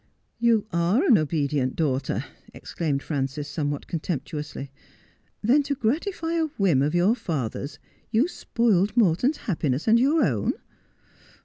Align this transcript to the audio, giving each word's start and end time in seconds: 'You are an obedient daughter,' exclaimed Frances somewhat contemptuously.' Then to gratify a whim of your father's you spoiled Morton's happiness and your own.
'You 0.49 0.65
are 0.73 1.05
an 1.05 1.15
obedient 1.19 1.75
daughter,' 1.75 2.25
exclaimed 2.55 3.03
Frances 3.03 3.47
somewhat 3.47 3.85
contemptuously.' 3.85 4.71
Then 5.43 5.61
to 5.61 5.75
gratify 5.75 6.33
a 6.37 6.47
whim 6.57 6.81
of 6.81 6.95
your 6.95 7.13
father's 7.13 7.77
you 8.09 8.27
spoiled 8.27 8.97
Morton's 8.97 9.37
happiness 9.45 9.87
and 9.87 9.99
your 9.99 10.23
own. 10.25 10.53